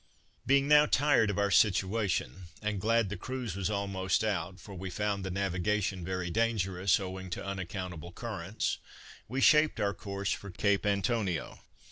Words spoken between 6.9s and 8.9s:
owing to unaccountable currents;